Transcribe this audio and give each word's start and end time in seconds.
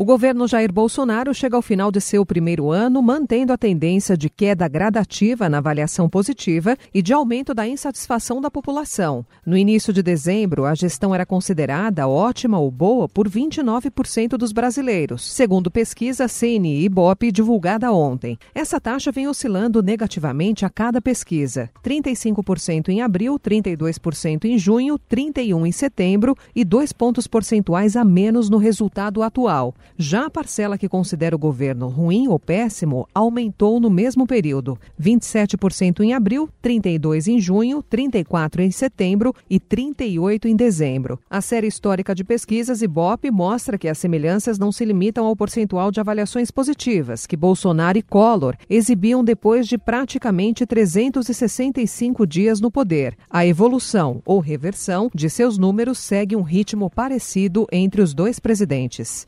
O 0.00 0.04
governo 0.06 0.48
Jair 0.48 0.72
Bolsonaro 0.72 1.34
chega 1.34 1.56
ao 1.56 1.60
final 1.60 1.92
de 1.92 2.00
seu 2.00 2.24
primeiro 2.24 2.70
ano 2.70 3.02
mantendo 3.02 3.52
a 3.52 3.58
tendência 3.58 4.16
de 4.16 4.30
queda 4.30 4.66
gradativa 4.66 5.46
na 5.46 5.58
avaliação 5.58 6.08
positiva 6.08 6.74
e 6.94 7.02
de 7.02 7.12
aumento 7.12 7.52
da 7.52 7.68
insatisfação 7.68 8.40
da 8.40 8.50
população. 8.50 9.26
No 9.44 9.58
início 9.58 9.92
de 9.92 10.02
dezembro, 10.02 10.64
a 10.64 10.74
gestão 10.74 11.14
era 11.14 11.26
considerada 11.26 12.08
ótima 12.08 12.58
ou 12.58 12.70
boa 12.70 13.10
por 13.10 13.28
29% 13.28 14.38
dos 14.38 14.52
brasileiros, 14.52 15.22
segundo 15.22 15.70
pesquisa 15.70 16.26
CNI 16.26 16.82
Ibope 16.84 17.30
divulgada 17.30 17.92
ontem. 17.92 18.38
Essa 18.54 18.80
taxa 18.80 19.12
vem 19.12 19.28
oscilando 19.28 19.82
negativamente 19.82 20.64
a 20.64 20.70
cada 20.70 21.02
pesquisa: 21.02 21.68
35% 21.84 22.88
em 22.88 23.02
abril, 23.02 23.38
32% 23.38 24.46
em 24.46 24.56
junho, 24.56 24.98
31% 24.98 25.66
em 25.66 25.72
setembro 25.72 26.34
e 26.56 26.64
dois 26.64 26.90
pontos 26.90 27.26
percentuais 27.26 27.96
a 27.96 28.02
menos 28.02 28.48
no 28.48 28.56
resultado 28.56 29.22
atual. 29.22 29.74
Já 29.96 30.26
a 30.26 30.30
parcela 30.30 30.78
que 30.78 30.88
considera 30.88 31.36
o 31.36 31.38
governo 31.38 31.88
ruim 31.88 32.28
ou 32.28 32.38
péssimo 32.38 33.08
aumentou 33.14 33.80
no 33.80 33.90
mesmo 33.90 34.26
período: 34.26 34.78
27% 35.00 36.00
em 36.00 36.12
abril, 36.12 36.48
32% 36.62 37.28
em 37.28 37.40
junho, 37.40 37.82
34% 37.82 38.60
em 38.60 38.70
setembro 38.70 39.34
e 39.48 39.58
38% 39.58 40.46
em 40.46 40.56
dezembro. 40.56 41.18
A 41.28 41.40
série 41.40 41.66
histórica 41.66 42.14
de 42.14 42.24
pesquisas 42.24 42.82
Ibope 42.82 43.30
mostra 43.30 43.78
que 43.78 43.88
as 43.88 43.98
semelhanças 43.98 44.58
não 44.58 44.72
se 44.72 44.84
limitam 44.84 45.26
ao 45.26 45.36
percentual 45.36 45.90
de 45.90 46.00
avaliações 46.00 46.50
positivas 46.50 47.26
que 47.26 47.36
Bolsonaro 47.36 47.98
e 47.98 48.02
Collor 48.02 48.56
exibiam 48.68 49.22
depois 49.22 49.66
de 49.66 49.78
praticamente 49.78 50.66
365 50.66 52.26
dias 52.26 52.60
no 52.60 52.70
poder. 52.70 53.16
A 53.28 53.46
evolução 53.46 54.22
ou 54.24 54.40
reversão 54.40 55.10
de 55.14 55.28
seus 55.30 55.58
números 55.58 55.98
segue 55.98 56.36
um 56.36 56.42
ritmo 56.42 56.90
parecido 56.90 57.66
entre 57.72 58.02
os 58.02 58.14
dois 58.14 58.38
presidentes. 58.38 59.24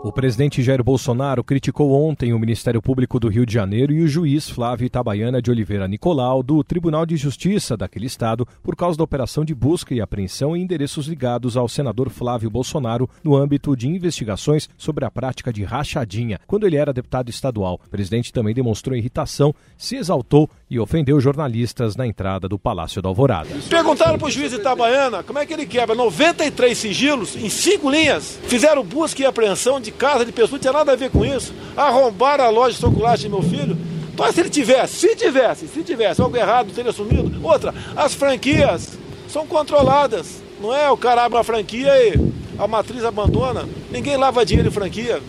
O 0.00 0.12
presidente 0.12 0.62
Jair 0.62 0.82
Bolsonaro 0.82 1.42
criticou 1.42 1.90
ontem 1.92 2.32
o 2.32 2.38
Ministério 2.38 2.80
Público 2.80 3.18
do 3.18 3.26
Rio 3.26 3.44
de 3.44 3.52
Janeiro 3.52 3.92
e 3.92 4.00
o 4.00 4.06
juiz 4.06 4.48
Flávio 4.48 4.86
Itabaiana 4.86 5.42
de 5.42 5.50
Oliveira 5.50 5.88
Nicolau, 5.88 6.40
do 6.40 6.62
Tribunal 6.62 7.04
de 7.04 7.16
Justiça 7.16 7.76
daquele 7.76 8.06
estado, 8.06 8.46
por 8.62 8.76
causa 8.76 8.96
da 8.96 9.02
operação 9.02 9.44
de 9.44 9.52
busca 9.52 9.92
e 9.92 10.00
apreensão 10.00 10.56
em 10.56 10.62
endereços 10.62 11.08
ligados 11.08 11.56
ao 11.56 11.68
senador 11.68 12.10
Flávio 12.10 12.48
Bolsonaro 12.48 13.10
no 13.24 13.34
âmbito 13.34 13.76
de 13.76 13.88
investigações 13.88 14.68
sobre 14.78 15.04
a 15.04 15.10
prática 15.10 15.52
de 15.52 15.64
rachadinha, 15.64 16.38
quando 16.46 16.64
ele 16.64 16.76
era 16.76 16.92
deputado 16.92 17.28
estadual. 17.28 17.80
O 17.84 17.90
presidente 17.90 18.32
também 18.32 18.54
demonstrou 18.54 18.96
irritação, 18.96 19.52
se 19.76 19.96
exaltou 19.96 20.48
e 20.70 20.78
ofendeu 20.78 21.20
jornalistas 21.20 21.96
na 21.96 22.06
entrada 22.06 22.48
do 22.48 22.58
Palácio 22.58 23.02
da 23.02 23.08
Alvorada. 23.08 23.50
Perguntaram 23.68 24.16
para 24.16 24.28
o 24.28 24.30
juiz 24.30 24.52
Itabaiana 24.52 25.24
como 25.24 25.40
é 25.40 25.46
que 25.46 25.52
ele 25.52 25.66
quebra 25.66 25.96
93 25.96 26.78
sigilos 26.78 27.34
em 27.34 27.48
cinco 27.48 27.90
linhas, 27.90 28.38
fizeram 28.44 28.84
busca 28.84 29.22
e 29.22 29.26
apreensão 29.26 29.80
de 29.80 29.87
de 29.88 29.92
casa 29.92 30.24
de 30.24 30.32
pessoa, 30.32 30.52
não 30.52 30.58
tinha 30.58 30.72
nada 30.72 30.92
a 30.92 30.96
ver 30.96 31.10
com 31.10 31.24
isso. 31.24 31.52
Arrombaram 31.76 32.44
a 32.44 32.50
loja 32.50 32.74
de 32.74 32.80
chocolate 32.80 33.22
de 33.22 33.28
meu 33.28 33.42
filho. 33.42 33.76
Então, 34.12 34.30
se 34.32 34.40
ele 34.40 34.50
tivesse, 34.50 34.96
se 34.96 35.16
tivesse, 35.16 35.66
se 35.68 35.82
tivesse 35.82 36.20
algo 36.20 36.36
errado, 36.36 36.72
teria 36.74 36.90
assumido. 36.90 37.32
Outra, 37.42 37.74
as 37.96 38.14
franquias 38.14 38.98
são 39.28 39.46
controladas. 39.46 40.42
Não 40.60 40.74
é 40.74 40.90
o 40.90 40.96
cara 40.96 41.24
abre 41.24 41.38
uma 41.38 41.44
franquia 41.44 41.90
e 42.02 42.32
a 42.58 42.66
matriz 42.66 43.04
abandona. 43.04 43.64
Ninguém 43.90 44.16
lava 44.16 44.44
dinheiro 44.44 44.68
em 44.68 44.72
franquia. 44.72 45.22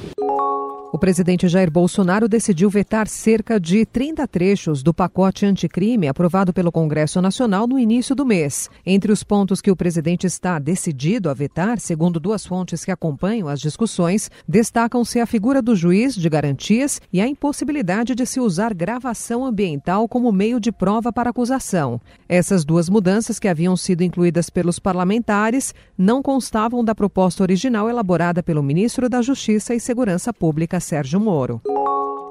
O 0.92 0.98
presidente 0.98 1.48
Jair 1.48 1.70
Bolsonaro 1.70 2.28
decidiu 2.28 2.68
vetar 2.68 3.08
cerca 3.08 3.60
de 3.60 3.86
30 3.86 4.28
trechos 4.28 4.82
do 4.82 4.92
pacote 4.92 5.46
anticrime 5.46 6.08
aprovado 6.08 6.52
pelo 6.52 6.72
Congresso 6.72 7.22
Nacional 7.22 7.68
no 7.68 7.78
início 7.78 8.16
do 8.16 8.26
mês. 8.26 8.72
Entre 8.84 9.12
os 9.12 9.24
pontos 9.24 9.62
que 9.62 9.70
o 9.70 9.76
presidente 9.76 10.26
está 10.26 10.58
decidido 10.58 11.30
a 11.30 11.34
vetar, 11.36 11.80
segundo 11.80 12.20
duas 12.20 12.44
fontes 12.44 12.84
que 12.84 12.90
acompanham 12.90 13.48
as 13.48 13.60
discussões, 13.60 14.32
destacam-se 14.48 15.20
a 15.20 15.28
figura 15.28 15.62
do 15.62 15.76
juiz 15.76 16.16
de 16.16 16.28
garantias 16.28 17.00
e 17.14 17.22
a 17.22 17.28
impossibilidade 17.28 18.16
de 18.16 18.26
se 18.26 18.40
usar 18.40 18.74
gravação 18.74 19.46
ambiental 19.46 20.08
como 20.08 20.32
meio 20.32 20.60
de 20.60 20.72
prova 20.72 21.14
para 21.14 21.30
acusação. 21.30 22.02
Essas 22.28 22.66
duas 22.66 22.90
mudanças, 22.90 23.38
que 23.38 23.48
haviam 23.48 23.78
sido 23.78 24.04
incluídas 24.04 24.50
pelos 24.50 24.80
parlamentares, 24.80 25.72
não 25.96 26.24
constavam 26.24 26.84
da 26.84 26.96
proposta 26.96 27.44
original 27.44 27.88
elaborada 27.88 28.42
pelo 28.42 28.64
ministro 28.64 29.08
da 29.08 29.22
Justiça 29.22 29.76
e 29.76 29.80
Segurança 29.80 30.34
Pública. 30.34 30.79
Sérgio 30.80 31.20
Moro. 31.20 31.62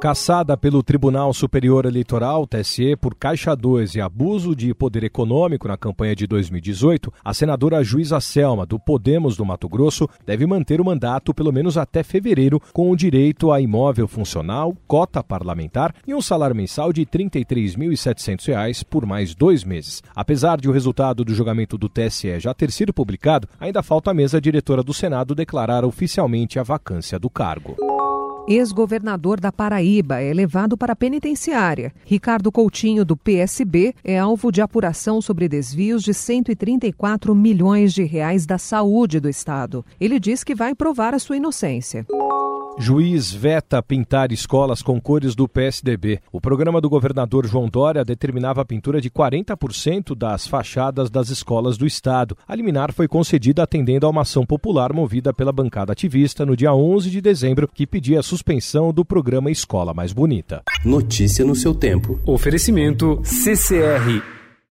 Caçada 0.00 0.56
pelo 0.56 0.81
Tribunal 0.81 1.34
Superior 1.34 1.84
Eleitoral, 1.84 2.47
TSE, 2.47 2.94
por 2.94 3.16
Caixa 3.16 3.56
2 3.56 3.97
e 3.97 4.00
abuso 4.00 4.54
de 4.54 4.72
poder 4.72 5.03
econômico 5.03 5.66
na 5.66 5.76
campanha 5.76 6.14
de 6.14 6.25
2018, 6.25 7.12
a 7.25 7.34
senadora 7.34 7.82
Juíza 7.82 8.20
Selma, 8.20 8.64
do 8.64 8.78
Podemos 8.78 9.36
do 9.36 9.44
Mato 9.44 9.69
Grosso, 9.69 10.09
deve 10.25 10.47
manter 10.47 10.81
o 10.81 10.84
mandato 10.84 11.34
pelo 11.34 11.53
menos 11.53 11.76
até 11.76 12.04
fevereiro, 12.04 12.62
com 12.72 12.92
o 12.92 12.97
direito 12.97 13.50
a 13.50 13.60
imóvel 13.60 14.06
funcional, 14.06 14.72
cota 14.86 15.20
parlamentar 15.20 15.92
e 16.06 16.15
um 16.15 16.22
salário 16.22 16.54
mensal 16.54 16.92
de 16.92 17.00
R$ 17.00 17.06
33.700 17.06 18.84
por 18.88 19.04
mais 19.04 19.34
dois 19.34 19.65
meses. 19.65 20.00
Apesar 20.15 20.60
de 20.60 20.69
o 20.69 20.72
resultado 20.72 21.25
do 21.25 21.34
julgamento 21.34 21.76
do 21.76 21.88
TSE 21.88 22.38
já 22.38 22.54
ter 22.54 22.70
sido 22.70 22.94
publicado, 22.94 23.48
ainda 23.59 23.82
falta 23.82 24.12
a 24.12 24.15
mesa 24.15 24.41
diretora 24.41 24.84
do 24.84 24.94
Senado 24.94 25.34
declarar 25.34 25.84
oficialmente 25.84 26.56
a 26.56 26.62
vacância 26.62 27.19
do 27.19 27.28
cargo 27.28 27.97
ex-governador 28.48 29.38
da 29.38 29.53
Paraíba, 29.53 30.20
é 30.20 30.32
levado 30.32 30.76
para 30.76 30.94
a 30.94 30.97
penitenciária. 30.97 31.92
Ricardo 32.04 32.50
Coutinho, 32.50 33.04
do 33.04 33.16
PSB, 33.16 33.94
é 34.03 34.19
alvo 34.19 34.50
de 34.50 34.62
apuração 34.62 35.20
sobre 35.20 35.48
desvios 35.48 36.03
de 36.03 36.14
134 36.14 37.34
milhões 37.34 37.92
de 37.92 38.03
reais 38.04 38.47
da 38.47 38.56
saúde 38.56 39.20
do 39.20 39.28
Estado. 39.28 39.84
Ele 40.00 40.19
diz 40.19 40.42
que 40.42 40.54
vai 40.54 40.75
provar 40.75 41.14
a 41.14 41.19
sua 41.19 41.36
inocência. 41.36 42.06
Juiz 42.81 43.33
veta 43.33 43.83
pintar 43.83 44.31
escolas 44.31 44.83
com 44.83 45.00
cores 45.00 45.34
do 45.34 45.49
PSDB. 45.49 46.21
O 46.31 46.41
programa 46.41 46.81
do 46.81 46.89
governador 46.89 47.44
João 47.44 47.69
Dória 47.69 48.05
determinava 48.05 48.61
a 48.62 48.65
pintura 48.65 49.00
de 49.00 49.11
40% 49.11 50.15
das 50.15 50.47
fachadas 50.47 51.11
das 51.11 51.28
escolas 51.28 51.77
do 51.77 51.84
estado. 51.84 52.37
A 52.47 52.55
liminar 52.55 52.93
foi 52.93 53.09
concedida 53.09 53.65
atendendo 53.65 54.06
a 54.06 54.11
uma 54.11 54.22
ação 54.22 54.47
popular 54.47 54.93
movida 54.93 55.34
pela 55.34 55.53
bancada 55.53 55.93
ativista 55.93 56.47
no 56.47 56.56
dia 56.56 56.72
11 56.72 57.11
de 57.11 57.21
dezembro, 57.21 57.66
que 57.66 57.84
pedia 57.84 58.21
a 58.21 58.22
suspensão 58.22 58.93
do 58.93 59.05
programa 59.05 59.50
Escola 59.50 59.93
Mais 59.93 60.12
Bonita. 60.12 60.62
Notícia 60.84 61.45
no 61.45 61.56
seu 61.56 61.75
tempo. 61.75 62.21
Oferecimento 62.25 63.21
CCR 63.25 64.38